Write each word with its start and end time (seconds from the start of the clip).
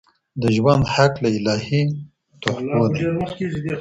د 0.41 0.43
ژوند 0.55 0.83
حق 0.93 1.13
له 1.23 1.29
الهي 1.37 1.81
تحفو 2.41 2.83
دی. 2.93 3.01